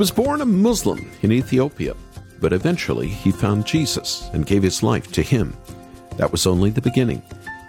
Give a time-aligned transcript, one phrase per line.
[0.00, 1.94] was born a Muslim in Ethiopia,
[2.40, 5.54] but eventually he found Jesus and gave his life to him.
[6.16, 7.20] That was only the beginning.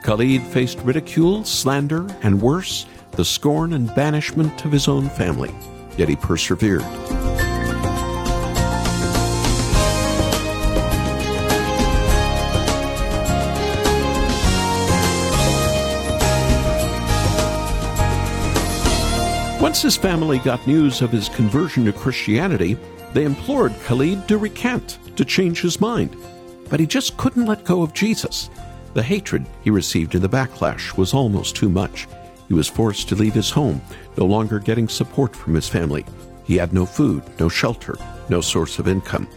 [0.06, 5.54] Khalid faced ridicule, slander, and worse, the scorn and banishment of his own family.
[5.98, 7.11] Yet he persevered.
[19.72, 22.76] Once his family got news of his conversion to Christianity,
[23.14, 26.14] they implored Khalid to recant, to change his mind.
[26.70, 28.50] But he just couldn't let go of Jesus.
[28.96, 32.10] The hatred he received in the backlash was almost too much.
[32.50, 33.82] He was forced to leave his home,
[34.18, 36.06] no longer getting support from his family.
[36.44, 37.96] He had no food, no shelter,
[38.28, 39.30] no source of income.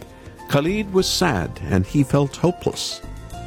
[0.49, 2.99] Khalid was sad and he felt hopeless.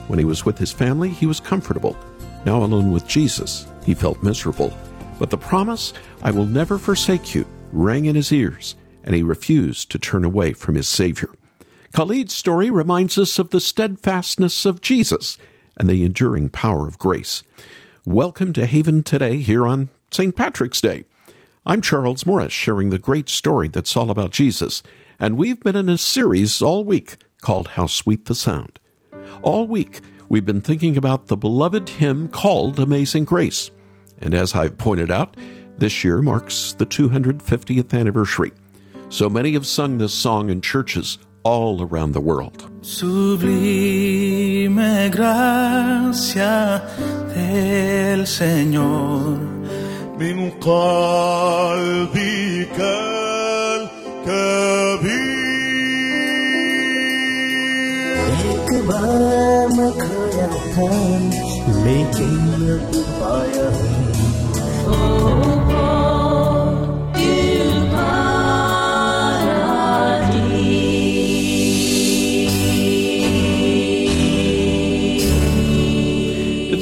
[0.06, 1.98] When he was with his family, he was comfortable.
[2.47, 4.73] Now alone with Jesus, he felt miserable.
[5.18, 9.91] But the promise, I will never forsake you, rang in his ears, and he refused
[9.91, 11.30] to turn away from his Savior.
[11.92, 15.38] Khalid's story reminds us of the steadfastness of Jesus
[15.77, 17.42] and the enduring power of grace.
[18.05, 20.36] Welcome to Haven today here on St.
[20.36, 21.05] Patrick's Day.
[21.66, 24.82] I'm Charles Morris, sharing the great story that's all about Jesus,
[25.19, 28.78] and we've been in a series all week called How Sweet the Sound.
[29.42, 33.70] All week, we've been thinking about the beloved hymn called Amazing Grace.
[34.19, 35.36] And as I've pointed out,
[35.78, 38.52] this year marks the 250th anniversary.
[39.09, 42.69] So many have sung this song in churches all around the world.
[42.81, 43.50] Sublime
[45.11, 46.81] gracia
[47.33, 49.53] del Señor
[50.19, 51.83] من قلبك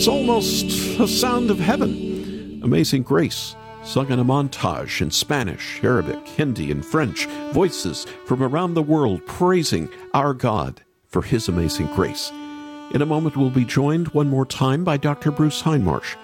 [0.07, 2.61] it's almost a sound of heaven.
[2.63, 8.75] Amazing Grace, sung in a montage in Spanish, Arabic, Hindi, and French, voices from around
[8.75, 12.31] the world praising our God for His amazing grace.
[12.93, 15.33] In a moment, we'll be joined one more time by Dr.
[15.33, 16.15] Bruce Hindmarsh,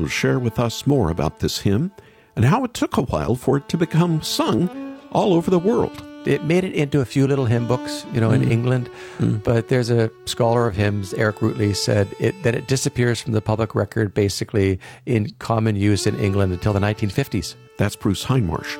[0.00, 1.92] who'll share with us more about this hymn
[2.34, 6.02] and how it took a while for it to become sung all over the world
[6.26, 8.50] it made it into a few little hymn books, you know, in mm.
[8.50, 8.90] England.
[9.18, 9.42] Mm.
[9.42, 13.40] But there's a scholar of hymns, Eric Routley, said it, that it disappears from the
[13.40, 17.54] public record basically in common use in England until the 1950s.
[17.78, 18.76] That's Bruce Hindmarsh.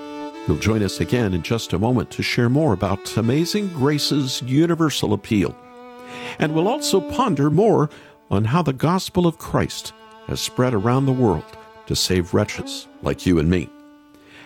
[0.46, 5.14] He'll join us again in just a moment to share more about Amazing Grace's universal
[5.14, 5.56] appeal.
[6.38, 7.88] And we'll also ponder more
[8.30, 9.94] on how the gospel of Christ
[10.30, 13.68] has spread around the world to save wretches like you and me.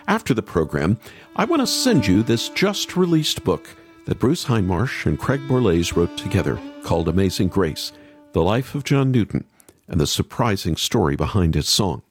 [0.08, 0.98] After the program,
[1.36, 3.68] I want to send you this just released book
[4.06, 7.92] that Bruce Hindmarsh and Craig Borlase wrote together called Amazing Grace
[8.32, 9.44] The Life of John Newton
[9.86, 12.02] and the Surprising Story Behind His Song.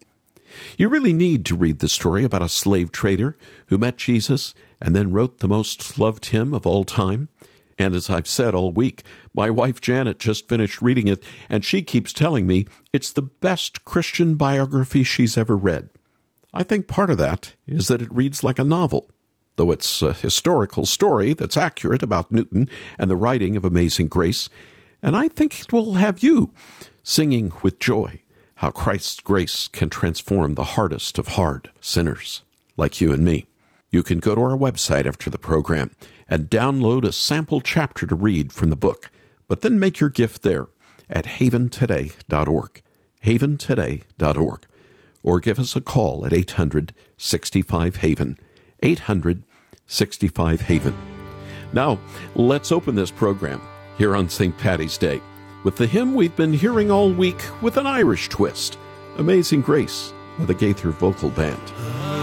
[0.77, 3.35] You really need to read the story about a slave trader
[3.67, 7.29] who met Jesus and then wrote the most loved hymn of all time.
[7.77, 9.03] And as I've said all week,
[9.33, 13.85] my wife Janet just finished reading it, and she keeps telling me it's the best
[13.85, 15.89] Christian biography she's ever read.
[16.53, 19.09] I think part of that is that it reads like a novel,
[19.55, 22.69] though it's a historical story that's accurate about Newton
[22.99, 24.49] and the writing of Amazing Grace,
[25.01, 26.53] and I think it will have you
[27.03, 28.21] singing with joy
[28.55, 32.43] how Christ's grace can transform the hardest of hard sinners
[32.77, 33.47] like you and me.
[33.89, 35.91] You can go to our website after the program
[36.33, 39.11] and download a sample chapter to read from the book,
[39.47, 40.65] but then make your gift there
[41.07, 42.81] at haventoday.org.
[43.23, 44.65] haventoday.org
[45.21, 48.39] or give us a call at 800 65 Haven.
[48.81, 49.43] 800
[49.85, 50.97] 65 Haven.
[51.71, 51.99] Now,
[52.33, 53.61] let's open this program
[53.99, 54.57] here on St.
[54.57, 55.21] Patty's Day
[55.63, 58.79] with the hymn we've been hearing all week with an Irish twist
[59.19, 62.22] Amazing Grace of the Gaither Vocal Band.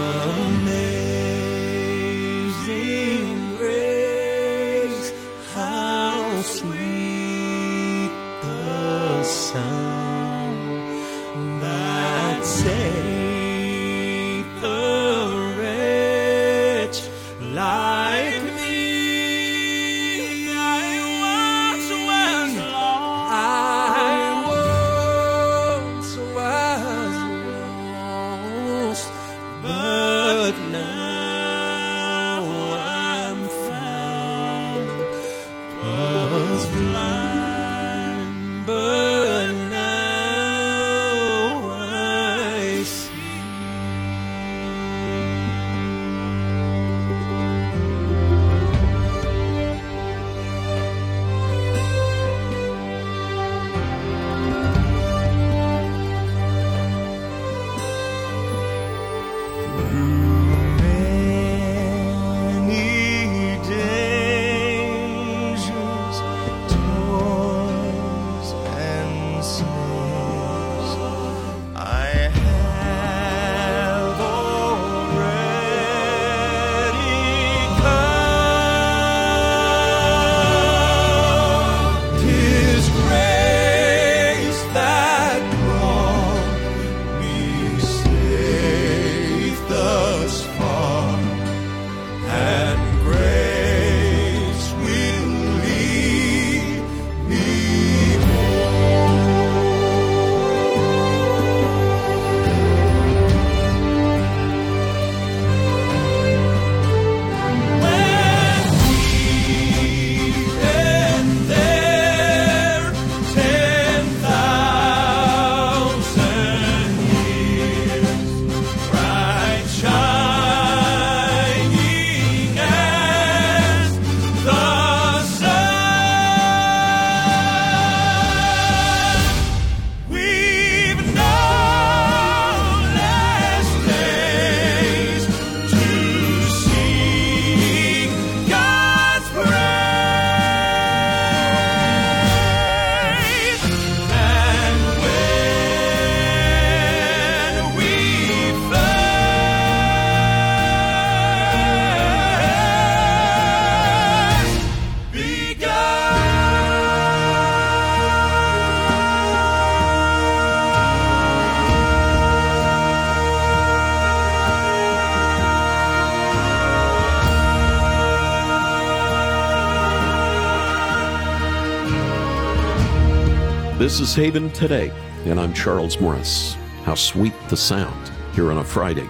[173.91, 174.89] This is Haven Today,
[175.25, 176.53] and I'm Charles Morris.
[176.85, 179.09] How sweet the sound here on a Friday.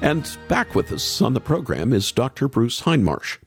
[0.00, 2.46] And back with us on the program is Dr.
[2.46, 3.38] Bruce Hindmarsh.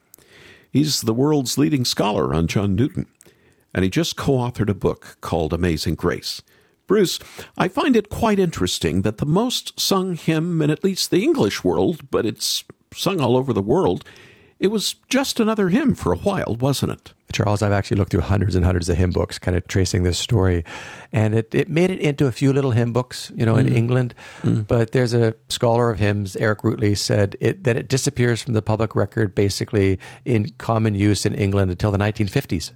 [0.70, 3.06] He's the world's leading scholar on John Newton,
[3.74, 6.42] and he just co authored a book called Amazing Grace.
[6.88, 7.20] Bruce,
[7.58, 11.64] I find it quite interesting that the most sung hymn in at least the English
[11.64, 14.04] world, but it's sung all over the world,
[14.64, 17.14] it was just another hymn for a while, wasn't it?
[17.34, 20.18] Charles, I've actually looked through hundreds and hundreds of hymn books, kind of tracing this
[20.18, 20.64] story,
[21.12, 23.76] and it, it made it into a few little hymn books, you know, in mm.
[23.76, 24.16] England.
[24.42, 24.66] Mm.
[24.66, 28.62] But there's a scholar of hymns, Eric Routley, said it, that it disappears from the
[28.62, 32.72] public record basically in common use in England until the 1950s.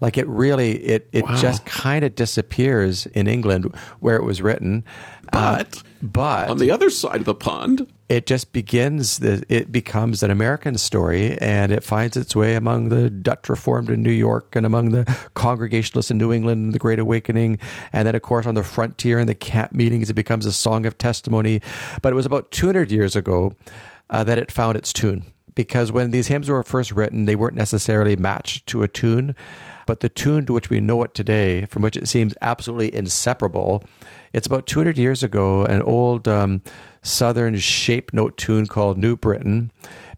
[0.00, 1.36] Like it really, it it wow.
[1.36, 4.84] just kind of disappears in England where it was written.
[5.32, 9.18] Uh, but, uh, but on the other side of the pond, it just begins.
[9.18, 13.90] The, it becomes an American story, and it finds its way among the Dutch Reformed
[13.90, 15.04] in New York, and among the
[15.34, 17.58] Congregationalists in New England, in the Great Awakening,
[17.92, 20.86] and then of course on the frontier in the camp meetings, it becomes a song
[20.86, 21.60] of testimony.
[22.02, 23.54] But it was about 200 years ago
[24.10, 25.24] uh, that it found its tune
[25.58, 29.34] because when these hymns were first written, they weren't necessarily matched to a tune.
[29.88, 33.82] But the tune to which we know it today, from which it seems absolutely inseparable,
[34.32, 36.62] it's about 200 years ago, an old um,
[37.02, 39.72] southern shape note tune called New Britain.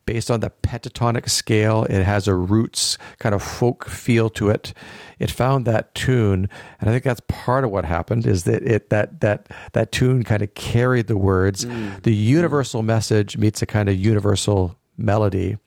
[0.04, 4.74] Based on the pentatonic scale, it has a roots kind of folk feel to it.
[5.18, 8.26] It found that tune, and I think that's part of what happened.
[8.26, 11.64] Is that it that that that tune kind of carried the words.
[11.64, 12.02] Mm.
[12.02, 15.58] The universal message meets a kind of universal melody.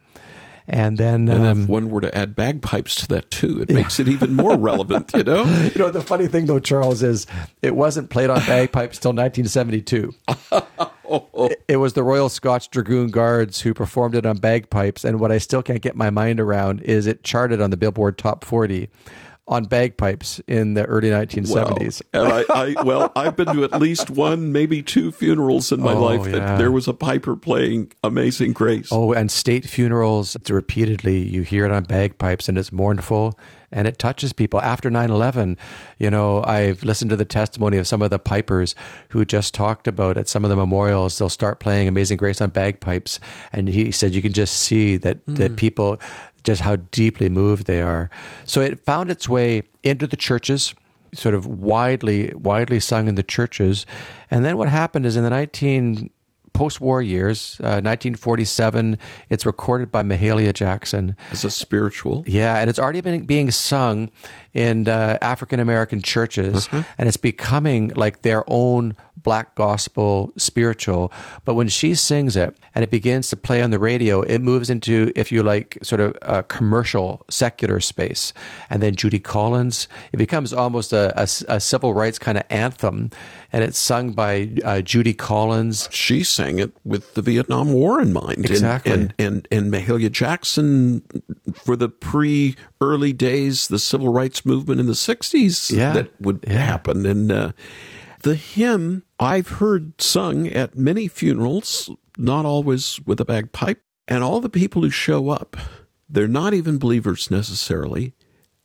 [0.66, 3.76] And then, and um, if one were to add bagpipes to that too, it yeah.
[3.76, 5.12] makes it even more relevant.
[5.14, 5.44] You know,
[5.76, 5.90] you know.
[5.92, 7.28] The funny thing though, Charles, is
[7.62, 10.14] it wasn't played on bagpipes till 1972.
[11.68, 15.38] It was the Royal Scots Dragoon Guards who performed it on bagpipes, and what I
[15.38, 18.90] still can't get my mind around is it charted on the Billboard Top 40
[19.48, 22.02] on bagpipes in the early 1970s.
[22.14, 25.82] Well, and I, I, well, I've been to at least one, maybe two funerals in
[25.82, 26.58] my oh, life that yeah.
[26.58, 28.88] there was a piper playing Amazing Grace.
[28.92, 33.38] Oh, and state funerals, repeatedly, you hear it on bagpipes and it's mournful
[33.74, 34.62] and it touches people.
[34.62, 35.58] After 9 11,
[35.98, 38.76] you know, I've listened to the testimony of some of the pipers
[39.10, 42.52] who just talked about at some of the memorials, they'll start playing Amazing Grace on
[42.52, 43.20] bagpipes.
[43.52, 45.36] And he said you can just see that, mm.
[45.38, 46.00] that people,
[46.44, 48.10] just how deeply moved they are.
[48.46, 50.74] So it found its way into the churches,
[51.14, 53.86] sort of widely widely sung in the churches.
[54.32, 56.10] And then what happened is in the 19
[56.54, 58.98] post-war years, uh, 1947,
[59.30, 62.24] it's recorded by Mahalia Jackson as a spiritual.
[62.28, 64.12] Yeah, and it's already been being sung
[64.54, 66.84] in uh, African American churches, uh-huh.
[66.98, 71.12] and it's becoming like their own black gospel spiritual.
[71.46, 74.70] But when she sings it and it begins to play on the radio, it moves
[74.70, 78.34] into, if you like, sort of a commercial, secular space.
[78.70, 83.12] And then Judy Collins, it becomes almost a, a, a civil rights kind of anthem.
[83.52, 85.88] And it's sung by uh, Judy Collins.
[85.92, 88.46] She sang it with the Vietnam War in mind.
[88.46, 88.92] Exactly.
[88.92, 91.04] And, and, and, and Mahalia Jackson,
[91.54, 95.94] for the pre early days, the civil rights movement in the 60s, yeah.
[95.94, 96.54] that would yeah.
[96.54, 97.06] happen.
[97.06, 97.52] And, uh,
[98.24, 104.40] the hymn I've heard sung at many funerals, not always with a bagpipe, and all
[104.40, 105.56] the people who show up,
[106.10, 108.14] they're not even believers necessarily,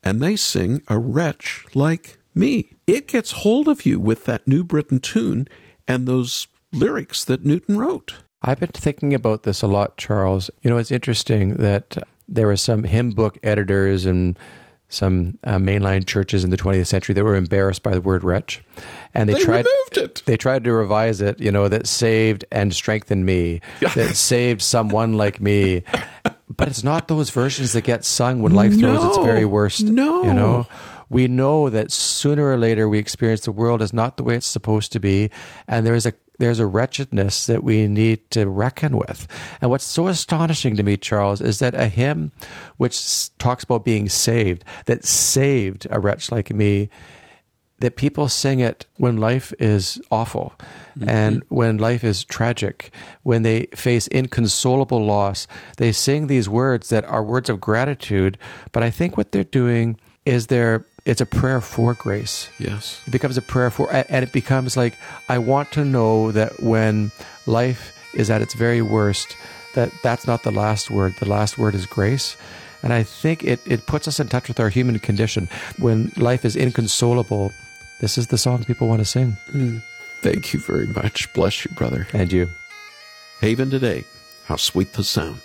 [0.02, 2.70] and they sing a wretch like me.
[2.86, 5.48] It gets hold of you with that New Britain tune
[5.86, 8.14] and those lyrics that Newton wrote.
[8.42, 10.50] I've been thinking about this a lot, Charles.
[10.62, 14.38] You know, it's interesting that there were some hymn book editors and
[14.88, 18.62] some uh, mainline churches in the 20th century that were embarrassed by the word wretch.
[19.14, 19.66] And they, they tried
[20.26, 25.14] they tried to revise it you know that saved and strengthened me that saved someone
[25.14, 25.82] like me.
[26.48, 29.82] But it's not those versions that get sung when life throws no, its very worst
[29.84, 30.24] no.
[30.24, 30.66] you know?
[31.10, 34.46] We know that sooner or later we experience the world is not the way it's
[34.46, 35.30] supposed to be
[35.66, 39.26] and there is a there's a wretchedness that we need to reckon with.
[39.60, 42.32] And what's so astonishing to me, Charles, is that a hymn
[42.76, 46.90] which talks about being saved, that saved a wretch like me,
[47.80, 50.52] that people sing it when life is awful
[50.98, 51.08] mm-hmm.
[51.08, 52.90] and when life is tragic,
[53.22, 55.46] when they face inconsolable loss.
[55.76, 58.36] They sing these words that are words of gratitude,
[58.72, 62.50] but I think what they're doing is they're it's a prayer for grace.
[62.58, 63.02] Yes.
[63.06, 64.92] It becomes a prayer for, and it becomes like,
[65.30, 67.10] I want to know that when
[67.46, 69.34] life is at its very worst,
[69.74, 71.14] that that's not the last word.
[71.18, 72.36] The last word is grace.
[72.82, 75.48] And I think it, it puts us in touch with our human condition.
[75.78, 77.52] When life is inconsolable,
[78.02, 79.34] this is the song people want to sing.
[79.50, 79.82] Mm.
[80.20, 81.32] Thank you very much.
[81.32, 82.06] Bless you, brother.
[82.12, 82.50] And you.
[83.40, 84.04] Haven today.
[84.44, 85.40] How sweet the sound.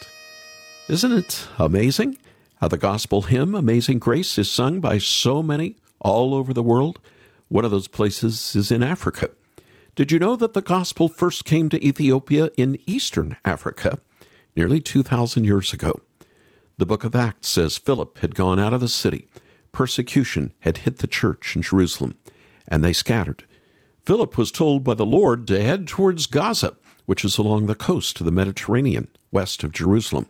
[0.90, 2.18] Isn't it amazing?
[2.64, 6.98] How the gospel hymn, Amazing Grace, is sung by so many all over the world.
[7.50, 9.32] One of those places is in Africa.
[9.96, 14.00] Did you know that the gospel first came to Ethiopia in eastern Africa
[14.56, 16.00] nearly 2,000 years ago?
[16.78, 19.28] The book of Acts says Philip had gone out of the city.
[19.74, 22.16] Persecution had hit the church in Jerusalem,
[22.66, 23.44] and they scattered.
[24.06, 26.78] Philip was told by the Lord to head towards Gaza,
[27.08, 30.28] which is along the coast of the Mediterranean, west of Jerusalem.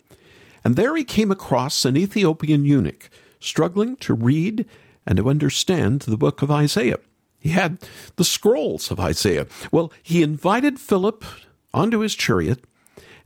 [0.63, 4.65] And there he came across an Ethiopian eunuch struggling to read
[5.05, 6.99] and to understand the book of Isaiah.
[7.39, 7.77] He had
[8.15, 9.47] the scrolls of Isaiah.
[9.71, 11.25] Well, he invited Philip
[11.73, 12.63] onto his chariot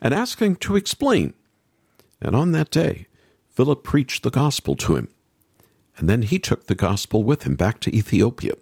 [0.01, 1.33] and asked him to explain.
[2.19, 3.05] And on that day,
[3.51, 5.09] Philip preached the gospel to him.
[5.97, 8.53] And then he took the gospel with him back to Ethiopia.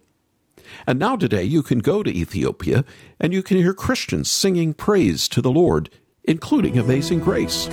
[0.85, 2.83] And now today you can go to Ethiopia
[3.19, 5.89] and you can hear Christians singing praise to the Lord,
[6.23, 7.69] including Amazing Grace.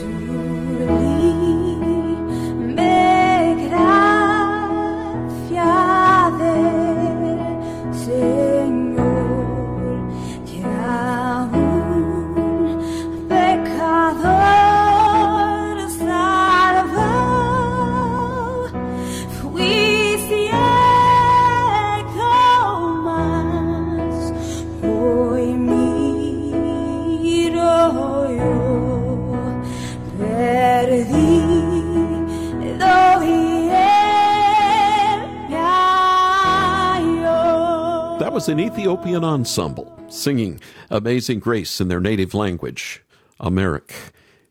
[38.42, 40.60] Was an Ethiopian ensemble singing
[40.90, 43.00] Amazing Grace in their native language,
[43.40, 43.94] Amharic.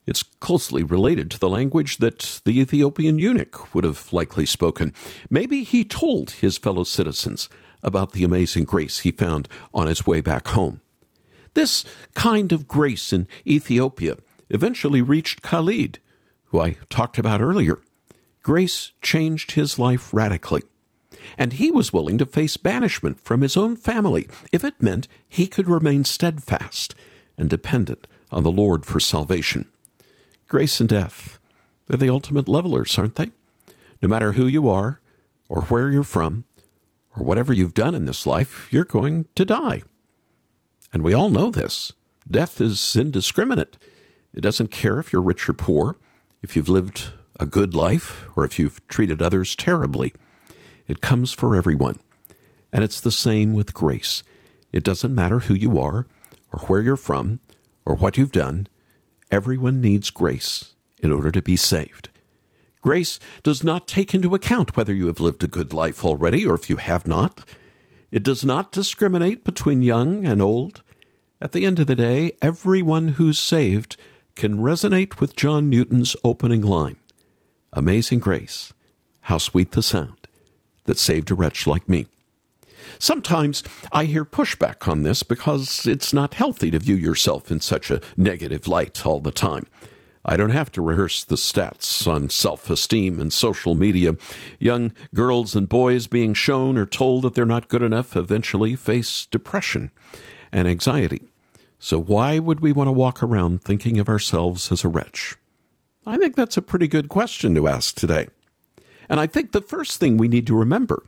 [0.06, 4.94] It's closely related to the language that the Ethiopian eunuch would have likely spoken.
[5.30, 7.50] Maybe he told his fellow citizens
[7.84, 10.80] about the amazing grace he found on his way back home.
[11.54, 11.84] This
[12.14, 14.16] kind of grace in Ethiopia
[14.50, 16.00] eventually reached Khalid,
[16.52, 17.80] who I talked about earlier.
[18.44, 20.62] Grace changed his life radically
[21.38, 25.48] and he was willing to face banishment from his own family if it meant he
[25.48, 26.96] could remain steadfast
[27.38, 29.68] and dependent on the Lord for salvation.
[30.48, 31.40] Grace and death,
[31.88, 33.32] they're the ultimate levelers, aren't they?
[34.02, 35.00] No matter who you are,
[35.48, 36.46] or where you're from,
[37.16, 39.84] or whatever you've done in this life, you're going to die.
[40.94, 41.94] And we all know this.
[42.30, 43.78] Death is indiscriminate.
[44.34, 45.98] It doesn't care if you're rich or poor,
[46.42, 50.14] if you've lived a good life, or if you've treated others terribly.
[50.88, 52.00] It comes for everyone.
[52.72, 54.24] And it's the same with grace.
[54.72, 56.08] It doesn't matter who you are,
[56.54, 57.40] or where you're from,
[57.86, 58.68] or what you've done.
[59.32, 62.10] Everyone needs grace in order to be saved.
[62.82, 66.56] Grace does not take into account whether you have lived a good life already or
[66.56, 67.48] if you have not.
[68.12, 70.82] It does not discriminate between young and old.
[71.40, 73.98] At the end of the day, everyone who's saved
[74.36, 76.98] can resonate with John Newton's opening line
[77.74, 78.74] Amazing grace,
[79.22, 80.28] how sweet the sound
[80.84, 82.06] that saved a wretch like me.
[83.00, 87.90] Sometimes I hear pushback on this because it's not healthy to view yourself in such
[87.90, 89.68] a negative light all the time.
[90.26, 94.18] I don't have to rehearse the stats on self esteem and social media.
[94.60, 99.26] Young girls and boys being shown or told that they're not good enough eventually face
[99.28, 99.92] depression
[100.52, 101.31] and anxiety.
[101.84, 105.36] So, why would we want to walk around thinking of ourselves as a wretch?
[106.06, 108.28] I think that's a pretty good question to ask today.
[109.10, 111.04] And I think the first thing we need to remember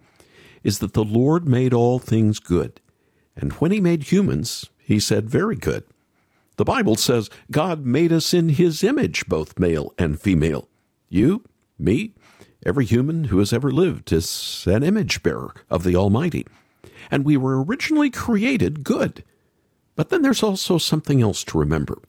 [0.64, 2.82] is that the Lord made all things good.
[3.38, 5.84] And when he made humans, he said, very good.
[6.58, 10.68] The Bible says God made us in his image, both male and female.
[11.08, 11.44] You,
[11.78, 12.16] me,
[12.66, 16.48] every human who has ever lived is an image bearer of the Almighty.
[17.12, 19.24] And we were originally created good.
[19.96, 22.00] But then there's also something else to remember.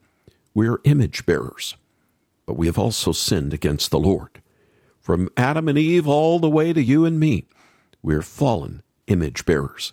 [0.55, 1.77] We're image bearers,
[2.47, 4.41] but we have also sinned against the Lord.
[5.01, 7.47] From Adam and Eve all the way to you and me,
[8.03, 9.93] we're fallen image bearers.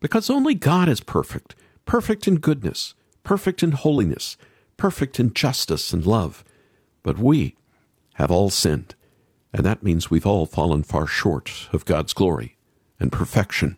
[0.00, 4.36] Because only God is perfect, perfect in goodness, perfect in holiness,
[4.76, 6.44] perfect in justice and love.
[7.02, 7.56] But we
[8.14, 8.94] have all sinned,
[9.52, 12.56] and that means we've all fallen far short of God's glory
[13.00, 13.76] and perfection.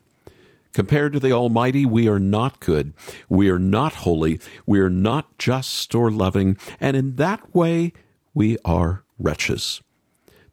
[0.76, 2.92] Compared to the Almighty, we are not good.
[3.30, 4.38] We are not holy.
[4.66, 6.58] We are not just or loving.
[6.78, 7.94] And in that way,
[8.34, 9.80] we are wretches.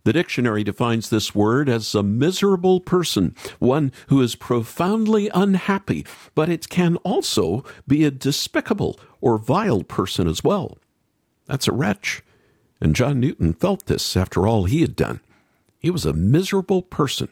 [0.06, 6.48] The dictionary defines this word as a miserable person, one who is profoundly unhappy, but
[6.48, 10.78] it can also be a despicable or vile person as well.
[11.48, 12.24] That's a wretch.
[12.80, 15.20] And John Newton felt this after all he had done.
[15.80, 17.28] He was a miserable person.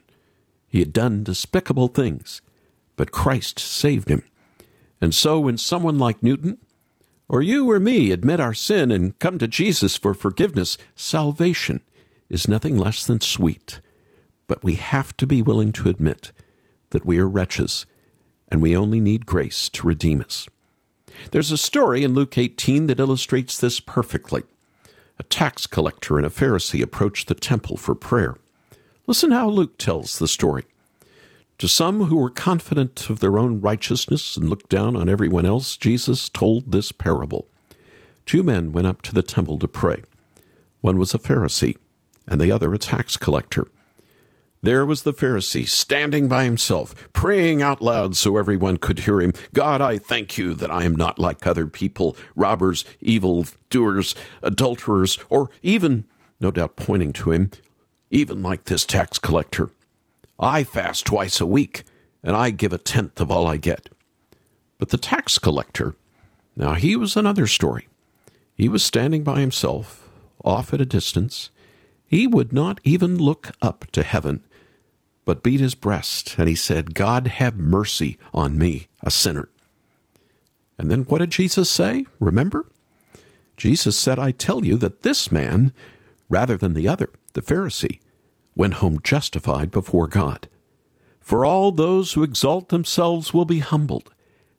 [0.68, 2.42] He had done despicable things,
[2.96, 4.24] but Christ saved him.
[5.00, 6.58] And so, when someone like Newton,
[7.28, 11.82] or you or me, admit our sin and come to Jesus for forgiveness, salvation
[12.30, 13.82] is nothing less than sweet.
[14.48, 16.32] But we have to be willing to admit
[16.90, 17.86] that we are wretches
[18.50, 20.48] and we only need grace to redeem us.
[21.32, 24.44] There's a story in Luke 18 that illustrates this perfectly.
[25.18, 28.36] A tax collector and a Pharisee approached the temple for prayer.
[29.08, 30.66] Listen how Luke tells the story.
[31.62, 35.78] To some who were confident of their own righteousness and looked down on everyone else,
[35.78, 37.48] Jesus told this parable.
[38.26, 40.02] Two men went up to the temple to pray.
[40.80, 41.78] One was a Pharisee,
[42.28, 43.68] and the other a tax collector.
[44.64, 49.32] There was the Pharisee standing by himself, praying out loud so everyone could hear him.
[49.54, 55.20] God, I thank you that I am not like other people, robbers, evil doers, adulterers,
[55.30, 56.06] or even,
[56.40, 57.52] no doubt pointing to him,
[58.10, 59.70] even like this tax collector.
[60.42, 61.84] I fast twice a week,
[62.24, 63.90] and I give a tenth of all I get.
[64.78, 65.96] But the tax collector,
[66.56, 67.88] now he was another story.
[68.56, 70.10] He was standing by himself,
[70.44, 71.52] off at a distance.
[72.06, 74.44] He would not even look up to heaven
[75.26, 79.50] but beat his breast, and he said, God have mercy on me, a sinner.
[80.78, 82.06] And then what did Jesus say?
[82.20, 82.66] Remember?
[83.56, 85.74] Jesus said, I tell you that this man,
[86.28, 88.00] rather than the other, the Pharisee,
[88.56, 90.48] went home justified before God.
[91.20, 94.14] For all those who exalt themselves will be humbled,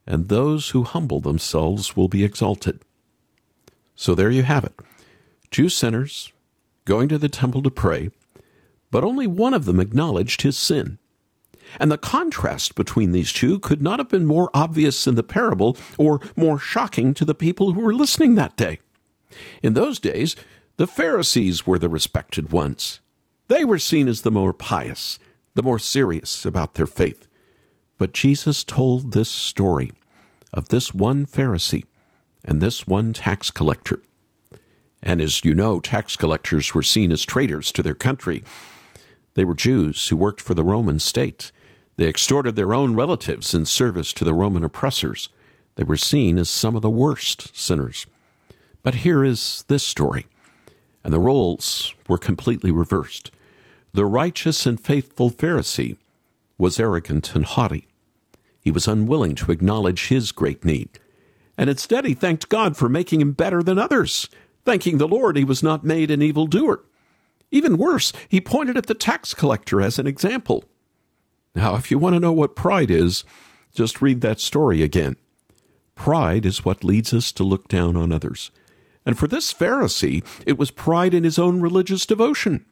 [0.06, 2.80] and those who humble themselves will be exalted.
[3.94, 4.74] So there you have it.
[5.50, 6.32] Two sinners
[6.84, 8.10] going to the temple to pray
[8.92, 10.98] but only one of them acknowledged his sin.
[11.80, 15.76] And the contrast between these two could not have been more obvious in the parable
[15.96, 18.78] or more shocking to the people who were listening that day.
[19.62, 20.36] In those days,
[20.76, 23.00] the Pharisees were the respected ones.
[23.52, 25.18] They were seen as the more pious,
[25.54, 27.28] the more serious about their faith.
[27.98, 29.92] But Jesus told this story
[30.54, 31.84] of this one Pharisee
[32.46, 34.00] and this one tax collector.
[35.02, 38.42] And as you know, tax collectors were seen as traitors to their country
[39.34, 41.52] they were Jews who worked for the Roman state.
[41.96, 45.28] They extorted their own relatives in service to the Roman oppressors.
[45.74, 48.06] They were seen as some of the worst sinners.
[48.82, 50.24] But here is this story,
[51.04, 53.30] and the roles were completely reversed.
[53.94, 55.98] The righteous and faithful Pharisee
[56.56, 57.86] was arrogant and haughty.
[58.60, 60.88] He was unwilling to acknowledge his great need,
[61.58, 64.28] and instead he thanked God for making him better than others,
[64.64, 66.84] thanking the Lord he was not made an evildoer.
[67.50, 70.64] Even worse, he pointed at the tax collector as an example.
[71.54, 73.24] Now, if you want to know what pride is,
[73.74, 75.16] just read that story again.
[75.94, 78.50] Pride is what leads us to look down on others.
[79.04, 82.64] And for this Pharisee, it was pride in his own religious devotion.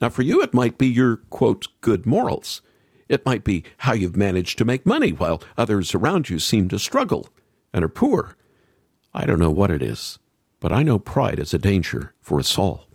[0.00, 2.60] Now, for you, it might be your, quote, good morals.
[3.08, 6.78] It might be how you've managed to make money while others around you seem to
[6.78, 7.28] struggle
[7.72, 8.36] and are poor.
[9.14, 10.18] I don't know what it is,
[10.60, 12.86] but I know pride is a danger for us all.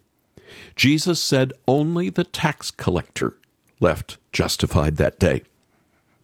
[0.75, 3.37] Jesus said only the tax collector
[3.79, 5.43] left justified that day.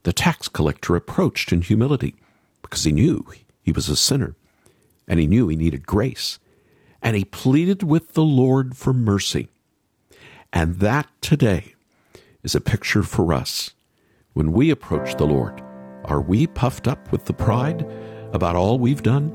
[0.04, 2.16] The tax collector approached in humility
[2.62, 3.26] because he knew
[3.62, 4.36] he was a sinner
[5.08, 6.40] and he knew he needed grace.
[7.02, 9.50] And he pleaded with the Lord for mercy.
[10.54, 11.76] And that today
[12.44, 13.72] is a picture for us.
[14.34, 15.62] When we approach the Lord,
[16.06, 17.86] are we puffed up with the pride
[18.34, 19.32] about all we've done?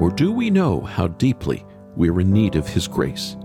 [0.00, 1.64] Or do we know how deeply
[1.96, 3.36] we're in need of His grace?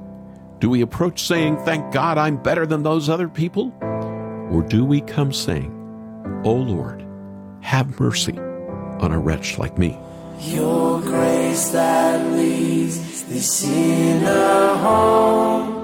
[0.60, 3.74] Do we approach saying, Thank God I'm better than those other people?
[3.82, 5.72] Or do we come saying,
[6.44, 7.06] Oh Lord,
[7.62, 9.98] have mercy on a wretch like me?
[10.40, 15.81] Your grace that leads the sinner home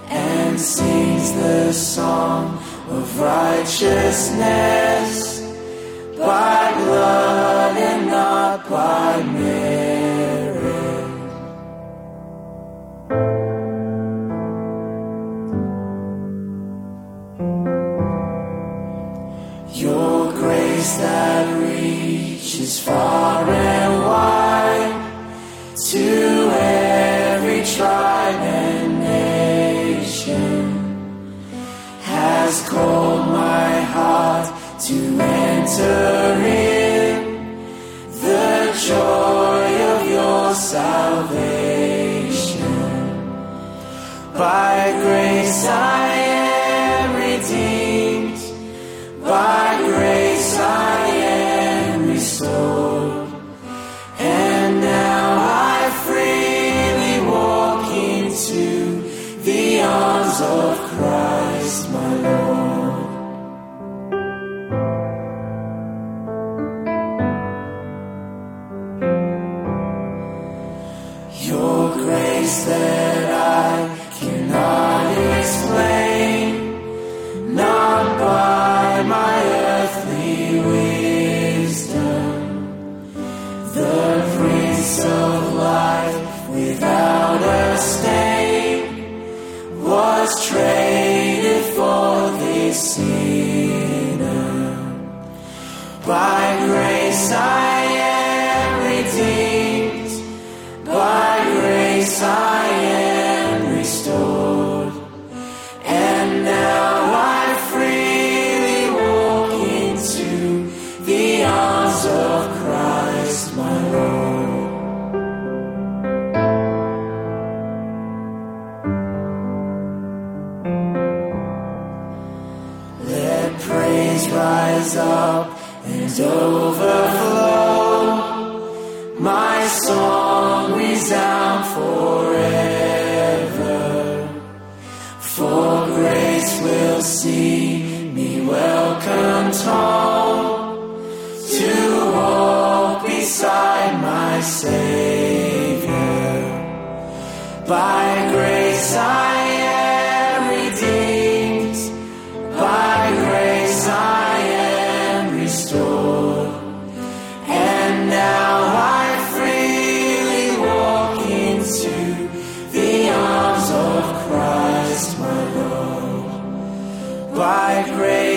[0.09, 2.57] and sings the song
[2.88, 5.12] of righteousness
[6.16, 9.83] by blood and not by merit.
[19.74, 23.44] Your grace that reaches far
[32.53, 34.47] has called my heart
[34.79, 36.62] to enter in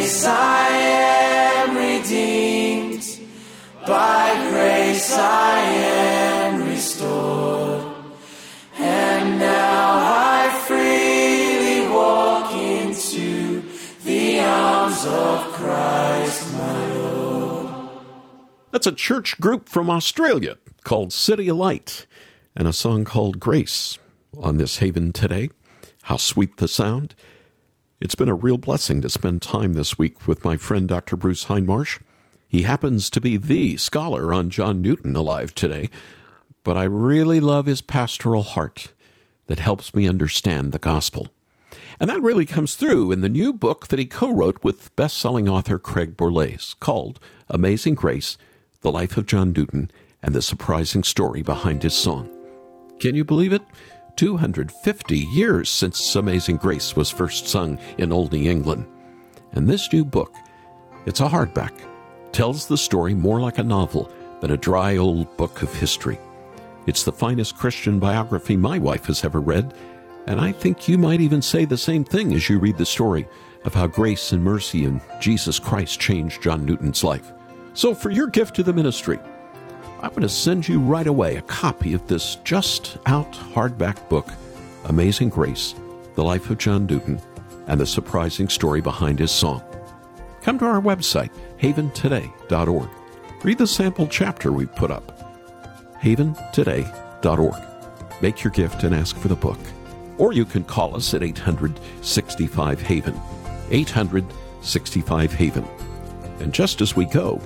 [0.06, 3.04] grace I am redeemed.
[3.88, 7.92] By grace I am restored.
[8.78, 13.64] And now I freely walk into
[14.04, 17.74] the arms of Christ my Lord.
[18.70, 22.06] That's a church group from Australia called CityAlight
[22.56, 23.98] and a song called Grace
[24.38, 25.50] on this haven today.
[26.04, 27.16] How sweet the sound.
[28.02, 31.16] It's been a real blessing to spend time this week with my friend Dr.
[31.16, 32.02] Bruce Hindmarsh.
[32.46, 35.90] He happens to be the scholar on John Newton alive today,
[36.66, 38.92] but I really love his pastoral heart
[39.48, 41.30] that helps me understand the gospel.
[41.98, 45.16] And that really comes through in the new book that he co wrote with best
[45.16, 48.38] selling author Craig Borlase called Amazing Grace
[48.82, 49.90] The Life of John Newton
[50.22, 52.30] and the Surprising Story Behind His Song.
[53.00, 53.62] Can you believe it?
[54.16, 58.86] 250 years since Amazing Grace was first sung in Olney, England.
[59.52, 60.34] And this new book,
[61.06, 61.74] it's a hardback,
[62.32, 66.18] tells the story more like a novel than a dry old book of history.
[66.88, 69.74] It's the finest Christian biography my wife has ever read,
[70.28, 73.28] and I think you might even say the same thing as you read the story
[73.64, 77.32] of how grace and mercy in Jesus Christ changed John Newton's life.
[77.74, 79.20] So, for your gift to the ministry,
[80.02, 84.28] I'm going to send you right away a copy of this just out hardback book,
[84.86, 85.74] Amazing Grace
[86.16, 87.20] The Life of John Newton
[87.68, 89.64] and the Surprising Story Behind His Song.
[90.42, 92.90] Come to our website, haventoday.org.
[93.44, 97.64] Read the sample chapter we've put up, haventoday.org.
[98.22, 99.60] Make your gift and ask for the book.
[100.18, 103.20] Or you can call us at 865 Haven.
[103.72, 105.68] 865 Haven.
[106.40, 107.42] And just as we go,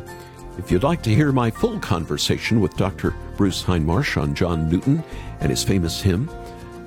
[0.57, 3.13] if you'd like to hear my full conversation with Dr.
[3.37, 5.03] Bruce Hindmarsh on John Newton
[5.39, 6.29] and his famous hymn,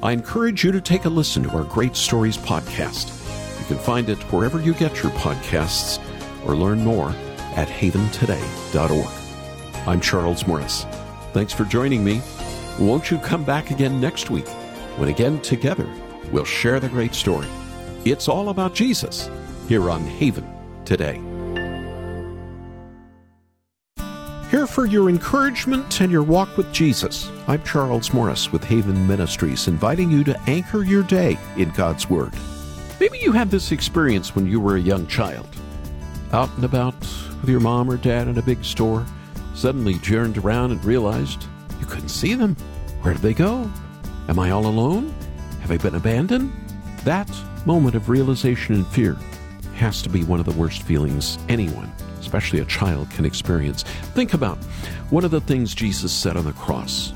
[0.03, 3.19] I encourage you to take a listen to our Great Stories podcast.
[3.61, 6.01] You can find it wherever you get your podcasts
[6.45, 7.11] or learn more
[7.55, 9.87] at haventoday.org.
[9.87, 10.85] I'm Charles Morris.
[11.33, 12.21] Thanks for joining me.
[12.79, 14.49] Won't you come back again next week
[14.99, 15.89] when again together
[16.31, 17.49] we'll share the great story?
[18.05, 19.31] It's all about Jesus
[19.69, 20.49] here on Haven
[20.85, 21.32] Today.
[24.53, 27.31] Here for your encouragement and your walk with Jesus.
[27.49, 32.35] I'm Charles Morris with Haven Ministries, inviting you to anchor your day in God's Word.
[33.01, 35.49] Maybe you had this experience when you were a young child.
[36.35, 39.07] Out and about with your mom or dad in a big store,
[39.55, 41.47] suddenly turned around and realized
[41.81, 42.55] you couldn't see them.
[43.01, 43.71] Where did they go?
[44.29, 45.15] Am I all alone?
[45.63, 46.53] Have I been abandoned?
[47.05, 47.31] That
[47.65, 49.17] moment of realization and fear
[49.77, 51.91] has to be one of the worst feelings anyone,
[52.23, 53.83] especially a child, can experience.
[54.15, 54.57] Think about
[55.11, 57.13] one of the things Jesus said on the cross.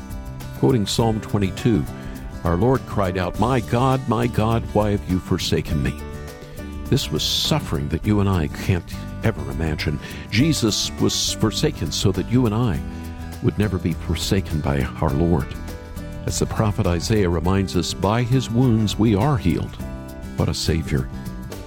[0.58, 1.84] Quoting Psalm 22,
[2.44, 5.98] our Lord cried out, My God, my God, why have you forsaken me?
[6.84, 9.98] This was suffering that you and I can't ever imagine.
[10.30, 12.80] Jesus was forsaken so that you and I
[13.42, 15.46] would never be forsaken by our Lord.
[16.26, 19.74] As the prophet Isaiah reminds us, by his wounds we are healed.
[20.36, 21.08] What a Savior.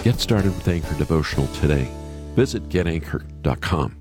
[0.03, 1.98] Get started with Anchor Devotional today.
[2.35, 3.98] Visit getanchor.com.